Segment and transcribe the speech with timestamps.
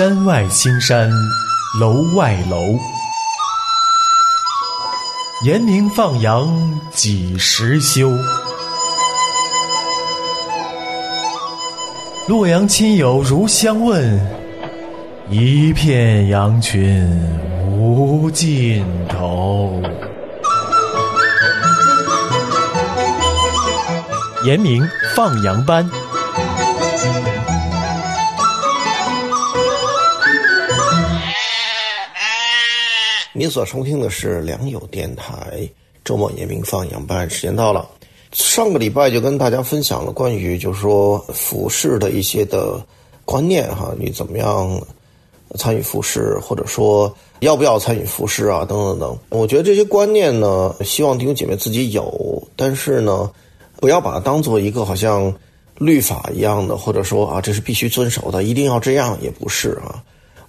[0.00, 1.10] 山外青山
[1.78, 2.78] 楼外楼，
[5.44, 8.10] 严明放羊几时休？
[12.26, 14.18] 洛阳亲友如相问，
[15.28, 17.06] 一片羊群
[17.70, 19.82] 无尽头。
[24.44, 24.82] 严明
[25.14, 25.86] 放羊班。
[33.50, 35.68] 所收听的是良友电台
[36.04, 37.86] 周末严明放羊班，时间到了。
[38.32, 42.80] 上个礼拜就跟大家分享了关于就是说服饰的一些的
[43.24, 44.80] 观念哈，你怎么样
[45.56, 49.18] 参与服饰，或者说要不要参与服饰啊，等等等。
[49.30, 53.28] 我觉得这些观念呢，希望弟兄姐妹自己有，但是呢，
[53.80, 55.34] 不要把它当做一个好像
[55.76, 60.00] 律法一样的，或者说啊，这是必须遵守的，一定要这样，也不是啊。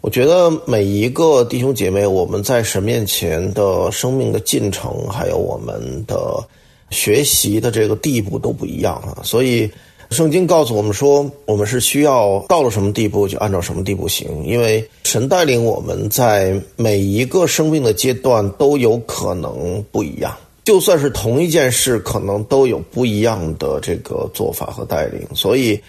[0.02, 6.44] 我觉得每一个弟兄姐妹，我们在神面前的生命的进程，还有我们的
[6.90, 9.22] 学习的这个地步都不一样啊。
[9.24, 9.70] 所以，
[10.10, 20.36] 圣经告诉我们说，我们是需要到了什么地步就按照什么地步行，因为神带领我们在每一个生命的阶段都有可能不一样。
[20.66, 25.22] 就算是同一件事，可能都有不一样的这个做法和带领。
[25.36, 25.80] 所以，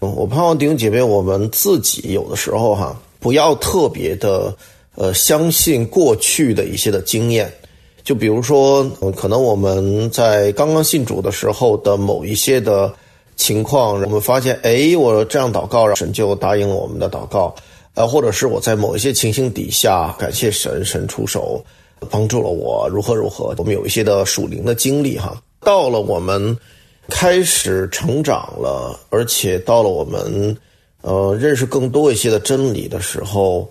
[0.00, 3.00] 我盼望弟兄姐妹，我们自己有的时候哈。
[3.20, 4.52] 不要特别的，
[4.96, 7.52] 呃，相信过去的一些的经验，
[8.02, 8.82] 就比如说，
[9.14, 12.90] 可能我们在刚刚信主的时候的某一些的
[13.36, 17.54] 情况，我们发现，哎，我这样祷告，神就答应了我们的祷告，
[17.94, 21.62] 呃，或者是我在某一些情形底下，感谢神，神出手
[22.08, 25.36] 帮助了我，如何如何，我们有一些的属灵的经历哈。
[25.60, 26.56] 到了我们
[27.10, 30.56] 开始成长了，而且到了我们。
[31.02, 33.70] 呃，认识更多一些的真理的时候，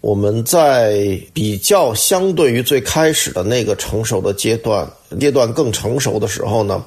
[0.00, 4.88] 我们在比较相对于最开始的那个成熟的阶段，
[5.18, 6.84] 阶段更成熟的时候呢，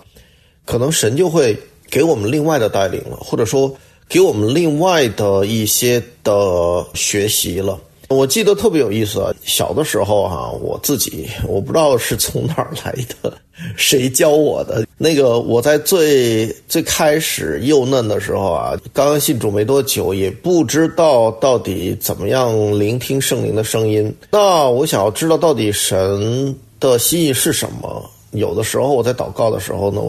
[0.66, 1.58] 可能神就会
[1.90, 3.74] 给我们另外的带领了，或者说
[4.08, 7.80] 给我们另外的一些的学习了。
[8.10, 12.92] 我记得特别有意思啊，小的时候哈，我自己我不知道是从哪儿来
[13.22, 13.32] 的，
[13.78, 14.86] 谁教我的。
[15.00, 24.14] 那个我在最最开始幼嫩的时候啊，刚刚信主没多久，也不知道到底怎么样聆听圣灵的声音。
[24.30, 28.08] 那我想要知道到底神的心意是什么。
[28.32, 30.02] 有的时候我在祷告的时候呢。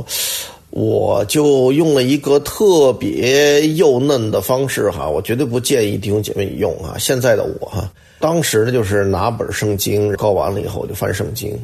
[0.73, 6.95] 我就用了一个特别幼嫩的方式哈，我绝对不建议弟兄姐妹用啊。
[6.97, 7.91] 现在的我哈，
[8.21, 11.59] 当时呢就是拿本圣经，告完了以后我就翻圣经，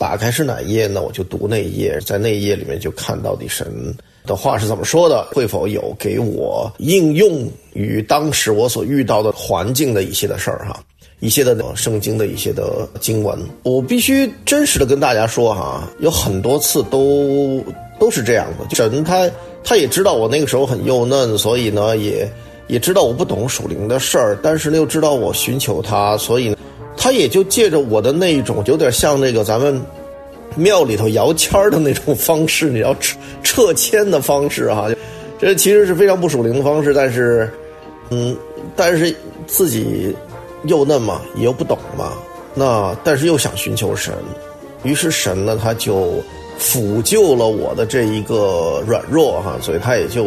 [0.00, 1.02] 打开是哪一页呢？
[1.02, 3.94] 我就读那一页，在那一页里面就看到底神
[4.24, 10.82] 的话是怎么说的，会否有给我应用于当时我所遇到的环境的一些的事儿哈，
[11.18, 13.38] 一些的圣经的一些的经文。
[13.62, 17.62] 我必须真实的跟大家说哈，有很多次都。
[18.00, 19.30] 都是这样的，神他
[19.62, 22.26] 他也知道我那个时候很幼嫩，所以呢也
[22.66, 26.56] 也知道我不懂属灵的事儿，但是呢又知道我寻求他，所以
[27.00, 29.80] 他也就借着我的那一种有点像那个咱们
[30.54, 34.90] 庙里头摇签的那种方式，你要撤撤签的方式哈，
[35.38, 37.50] 这其实是非常不属灵的方式，但是
[38.10, 38.36] 嗯，
[38.76, 39.16] 但是
[39.46, 40.14] 自己
[40.64, 42.12] 又嫩嘛，也又不懂嘛，
[42.54, 44.12] 那但是又想寻求神，
[44.82, 46.22] 于是神呢他就。
[46.62, 50.26] 抚救了我的这一个软弱哈，所以他也就，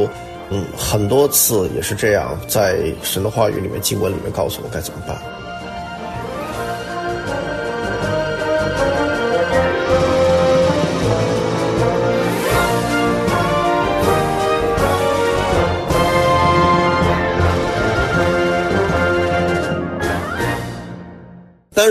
[0.50, 5.16] 嗯，很多次也是这样，在神的话语里面、经文里面告诉我该怎么办。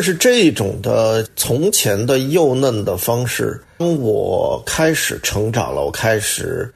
[0.02, 6.70] 是这种的从前的幼嫩的方式，当我开始成长了，我开始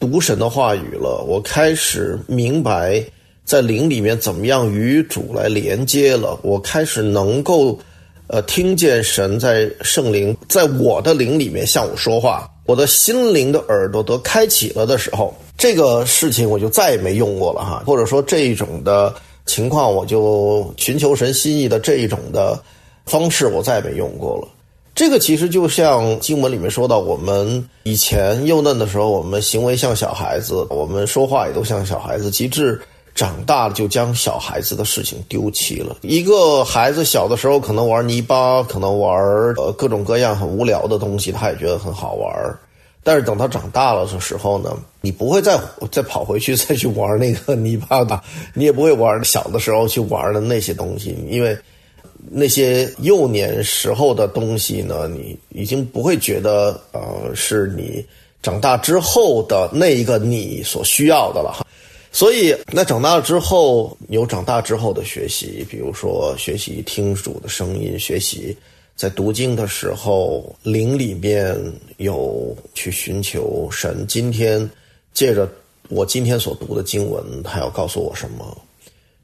[0.00, 3.02] 读神的话语了，我开始明白
[3.44, 7.78] 在灵里面怎么样与主来连接了，我开始能够
[8.26, 19.14] 呃听见神在圣灵在我的灵里面向我说话，我的心灵的耳朵都开启了的时候，这个事情我就再也没用过了哈，或者说这一种的。
[19.46, 22.60] 情况我就寻求神心意的这一种的
[23.06, 24.48] 方式，我再也没用过了。
[24.94, 32.30] 这个其实就像经文里面说到，我们以前幼嫩的时候，我们行为像小孩子，我们说话也都像小孩子。
[32.30, 32.78] 极致
[33.14, 35.96] 长大了，就将小孩子的事情丢弃了。
[36.02, 39.18] 一个孩子小的时候可能玩泥巴，可能玩
[39.56, 42.30] 呃各种各样很无聊的东西，他也觉得很好玩。
[43.02, 45.60] 但是等他长大了的时候呢，你不会再
[45.90, 48.20] 再跑回去再去玩那个泥巴的，
[48.54, 51.56] 你也不会玩小的时候去玩的那些东西，因为
[52.30, 58.04] 那些幼年时候的东西呢，你已经不会觉得呃是你
[58.40, 61.66] 长大之后的那一个你所需要的了哈。
[62.14, 68.54] 所以，那长大了之后有长大之后的学习，比如说学习听主的声音，学习
[68.96, 71.56] 在读经的时候灵里面
[71.96, 74.06] 有去寻求神。
[74.06, 74.68] 今天
[75.12, 75.50] 借着
[75.88, 78.56] 我今天所读的经文，他要告诉我什么？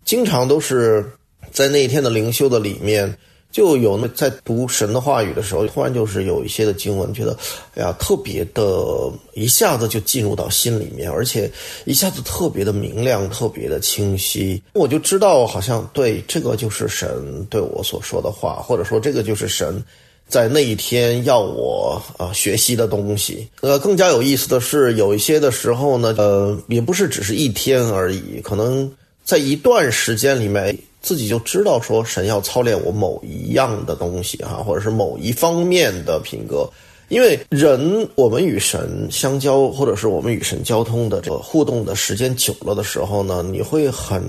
[0.04, 1.04] 经常都是
[1.52, 3.16] 在那一天的灵修的里面。
[3.50, 7.36] 就有那在读神的话语的时候，突然就是有一些的经文，觉得
[7.74, 11.50] 哎呀，特别的，一下子就进入到心里面，而且
[11.86, 14.62] 一下子特别的明亮，特别的清晰。
[14.74, 19.82] 我就知道，好像对这个就是神对我所说的话，或者说这个就是神
[20.28, 23.48] 在那一天要我啊学习的东西。
[23.62, 28.88] 呃，更加有意思的是，有一些的时候呢，呃，也不是只是一天而已，可能
[29.24, 30.78] 在一段时间里面。
[31.08, 36.68] 自己就知道说神要操练我某一样的东西哈，或者是某一方面的品格，
[37.08, 44.22] 因为人我们与神相交，或者是我们与神交通的这个互动的时间久了的时候呢，你会很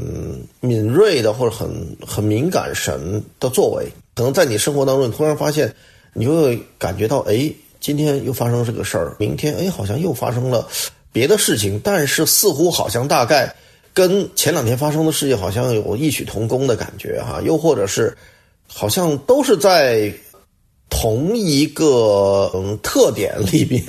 [0.62, 1.70] 敏锐的或者很
[2.08, 3.86] 很敏感神的作为，
[4.16, 5.76] 可能在你生活当中，你突然发现，
[6.14, 10.66] 你会感觉到哎，今天又发生这个事儿，明天哎好像又发生了
[11.12, 13.54] 别的事情，但是似乎好像大概。
[14.00, 18.16] 跟前两天发生的事情好像有异曲同工的感觉哈，又或者是
[18.66, 20.10] 好像都是在
[20.90, 23.84] 同一个嗯特点里边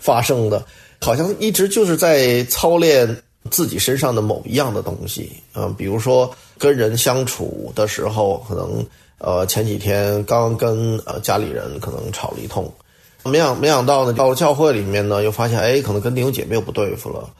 [0.00, 0.66] 发生的，
[1.00, 3.22] 好像一直就是在操练
[3.52, 6.28] 自己身上的某一样的东西啊，比如说
[6.58, 8.84] 跟人相处的时候，可能
[9.18, 12.68] 呃前几天刚跟呃家里人可能吵了一通，
[13.22, 17.30] 没想没想到呢，到了教会里面呢，又发现哎，可能跟弟兄姐妹又不对付了。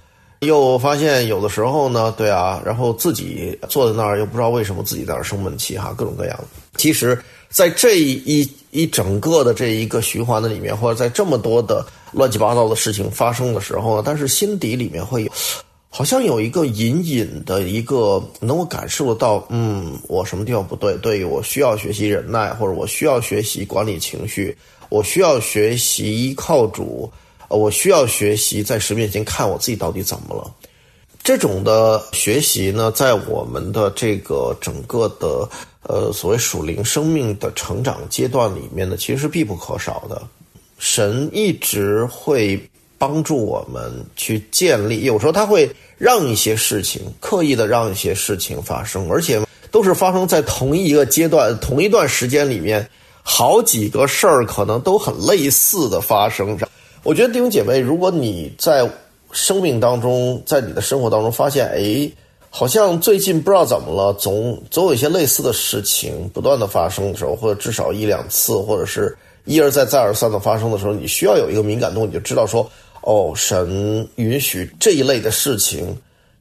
[0.45, 6.39] 又发现有的时候呢，对啊，然后自己坐在那儿又不知道为什么自己在那儿生闷气哈，各种各样。
[6.77, 7.19] 其实，
[7.49, 15.31] 在这一一整个的这一个循环的里面，或者在这么多的乱七八糟的事情发生的时候呢，但是心底里面会有，
[15.89, 20.95] 好像有一个隐隐的一个能够感受得到，嗯，我什么地方不对？
[20.97, 24.57] 对我需要学习忍耐，或者我需要学习管理情绪，
[24.89, 27.11] 我需要学习依靠主。
[27.49, 30.51] 我需要学习在神面前看我自己到底怎么了。
[31.23, 35.49] 这种的学习呢，在我们的这个整个的
[35.83, 40.21] 呃所谓属灵生命的成长阶段里面呢，其实是必不可少的。
[40.79, 42.61] 神一直会
[42.99, 52.87] 帮助我们去建立，有时候他会让一些事情刻意的让一些事情发生，而且都是发生在同一个阶段、同一段时间里面，
[53.23, 56.69] 好几个事儿可能都很类似的发生着。
[57.05, 58.91] 我觉得弟兄姐妹，如果你在
[59.31, 62.11] 生命当中，在你的生活当中发现，哎，
[62.49, 69.15] 好像最近不知道怎么了，总总有一些类似的事情不断的发生的时候，或者至少一两次，或者是
[69.45, 72.67] 一而再再而三的发生的时候，你需要有一个敏感度，你就知道说，
[73.03, 75.95] 哦，神允许这一类的事情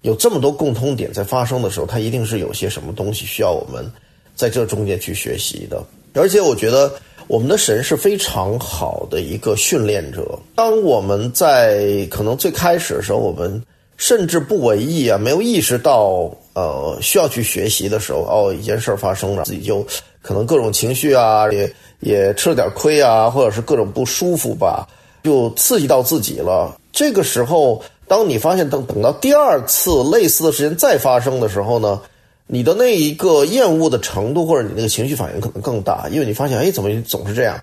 [0.04, 3.86] 有这么多共通点在发生的时候，它一定是有些什么东西需要我们
[4.34, 5.84] 在这中间去学习的，
[6.14, 6.90] 而且我觉得。
[7.28, 10.38] 我们的神是非常好的一个训练者。
[10.56, 13.62] 当我们在可能最开始的时候，我们
[13.98, 19.86] 甚至不为意啊，没有意识到呃需要去学习的时候，哦，一件事儿发生了，自己就
[20.22, 21.72] 可能各种情绪啊，也
[22.02, 24.88] 也吃了点亏啊，或者是各种不舒服吧，
[25.24, 26.76] 就刺激到自己了。
[26.92, 32.00] 这个时候，当你发现等等到第二次类似的事情再发生的时候呢？
[32.48, 37.58] 你的那一个厌恶的程度，或者你那个情绪反应可能更大，因为你发现，哎，怎么总是这样？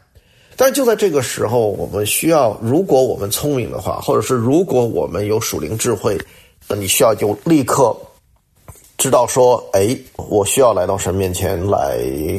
[0.57, 6.19] 但是就在这个时候，我们需要，如果我们聪明的话，或者是如果我们有属灵智慧，
[6.69, 7.97] 那你需要就立刻
[8.99, 11.99] 知道说，哎，我需要来到神面前来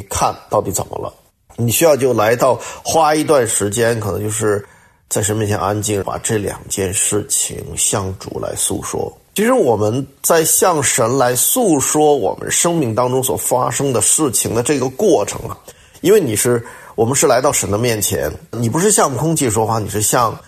[0.09, 1.11] 看到底怎么了。
[1.57, 4.63] 你需要就来到花一段时间，可能就是
[5.09, 9.11] 在神面前安静，把这两件事情向主来诉说。
[9.41, 15.57] 其实我们在向神来诉说我们生命当中所发生的事情的这个过程啊，
[16.01, 20.39] 因为你是我们是来到神的面前，你不是向空气说话，你是向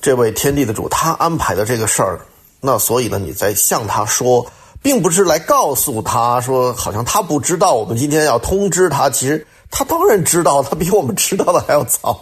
[0.00, 2.18] 这位天地的主他安排的这个事儿，
[2.58, 4.46] 那所以呢，你在向他说，
[4.80, 12.18] 并不是来告诉他说，好像他不知道我们今天要通知他，其实他当然知道，他比我们知道的还要早。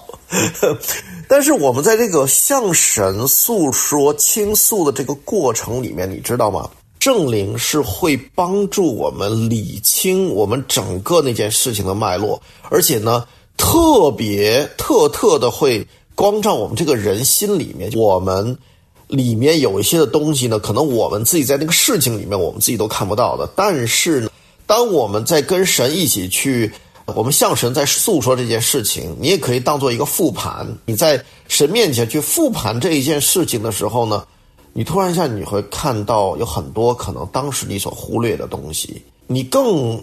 [1.29, 6.69] 但是我们在这个向神诉说、倾诉的这个过程里面，你知道吗？
[6.99, 13.25] 圣灵是会帮助我们理清我们整个那件事情的脉络，而且呢，
[13.57, 15.87] 特别特特的会
[16.17, 18.59] 光照我们这个人心里面，我们
[19.07, 23.49] 里面有一些的东西呢，可能我们自己在那个事情里面，我们自己都看不到的。
[23.55, 24.29] 但是呢，
[24.67, 26.73] 当我们在跟神一起去，
[27.15, 30.67] 我们向神在诉说这件事情，你也可以当做一个复盘。
[30.85, 34.25] 你在神面前去复盘这一件事情的时候呢，
[34.73, 40.03] 你突然一下你会看到有很多可能当时你所忽略的东西，你更。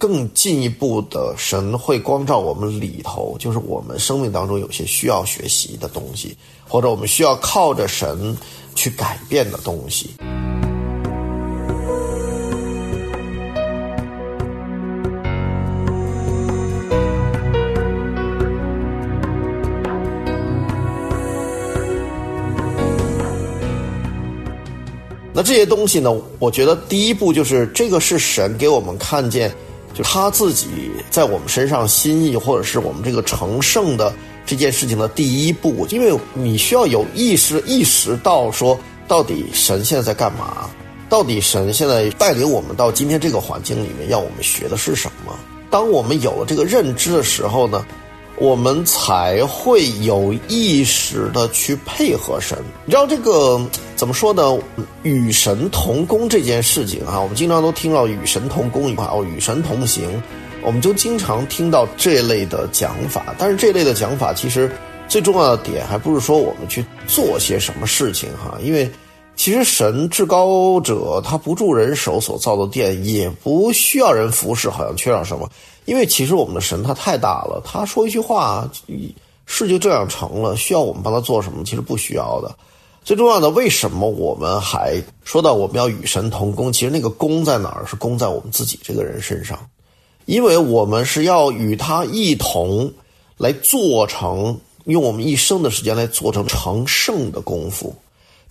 [0.00, 6.34] 更进一步的，神会光照我们里头，就是我们生命当中有些需要学习的东西，
[6.66, 8.34] 或者我们需要靠着神
[8.74, 10.14] 去改变的东西。
[25.40, 26.14] 那这些东西呢？
[26.38, 29.50] 我觉得第一步就是这个是神给我们看见。
[29.94, 30.68] 就他自己
[31.10, 34.12] 在我们身上心意，或者是我们这个成圣的
[34.44, 38.78] 这件事情的第一步，因为你需要有意识意识到说，
[39.08, 40.68] 到底神现在在干嘛？
[41.08, 45.34] 到底神现在带领我们到今天这个环境里面，要我们学的是什么？
[45.70, 47.82] 当我们有了这个认知的时候呢？
[48.40, 52.56] 我们才会有意识的去配合神。
[52.86, 53.60] 你知道这个
[53.94, 54.58] 怎么说呢？
[55.02, 60.08] 与神同工这件事情啊，我们经常都听到与神同工一块哦，与神同行，
[60.62, 63.34] 我们就经常听到这类的讲法。
[63.38, 64.72] 但是这类的讲法，其实
[65.06, 68.90] 最重要的点还不是说我们去做些什么事情哈，因为
[69.36, 75.48] 其实神至高者他不住人手所造的殿，也不需要人服侍，好像缺少什么。
[75.86, 78.70] 因为其实我们的神他太大了，他说一句话，
[79.46, 80.54] 事就这样成了。
[80.56, 81.64] 需要我们帮他做什么？
[81.64, 82.54] 其实不需要的。
[83.02, 86.70] 最重要的，为什么我们还说到我们要与神同工？
[86.70, 87.86] 其实那个功在哪儿？
[87.86, 89.58] 是功在我们自己这个人身上，
[90.26, 92.92] 因为我们是要与他一同
[93.38, 97.96] 来做成，用我们一生的时间来做成成圣的功夫。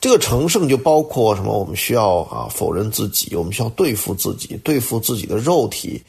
[0.01, 1.57] 这个成圣就包括什么？
[1.57, 6.01] 我们需要啊否认自己，我们需要对付自己，对付自己的肉体。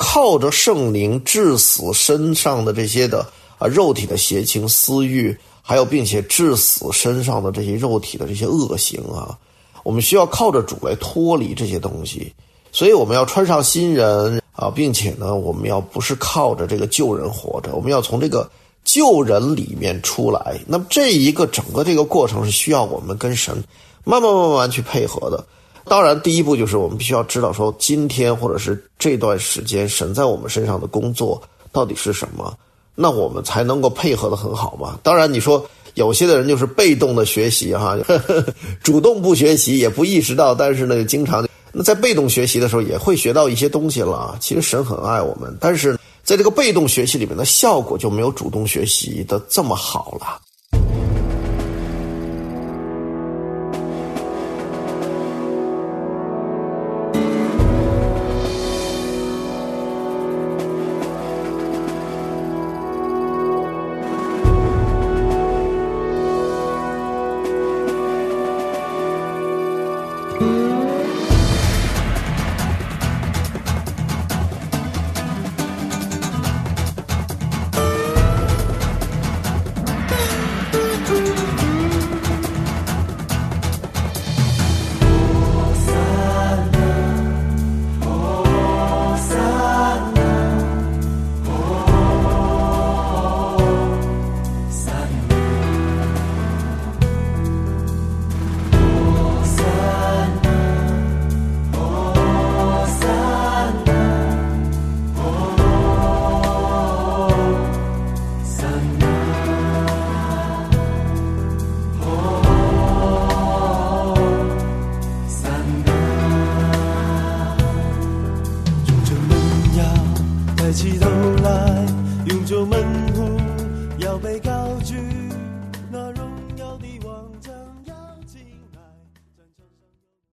[0.00, 3.26] 靠着圣灵致死身上的这些的
[3.58, 9.36] 啊肉体的邪情私欲，还有并且致死身上的这些肉体的这些恶行啊，
[9.82, 12.32] 我们需要靠着主来脱离这些东西，
[12.70, 18.48] 所以我们要穿上新人啊，并且呢，我们要不是靠着这个旧人活着，我们要从这个
[18.84, 20.58] 旧人里面出来。
[20.66, 23.54] 那么这一个整个这个过程是需要我们跟神
[24.04, 25.44] 慢慢慢慢去配合的。
[25.84, 31.42] 当然，第一步就是我们必须要知道，说今天或者是这段时间神在我们身上的工作
[31.72, 32.52] 到底是什么，
[32.94, 34.98] 那我们才能够配合的很好嘛。
[35.02, 37.96] 当然，你说有些的人就是被动的学习哈，
[38.84, 44.36] 主动不学习也不意识到，但是呢，经常那在被动学习的时候也会学到一些东西了。
[44.40, 50.38] 其实神很爱我们，但是在这个被动学习里面的效果就没有主动学习的这么好了。